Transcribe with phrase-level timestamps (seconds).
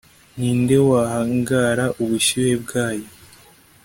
[0.37, 3.11] ni nde wahangara ubushyuhe bwaryo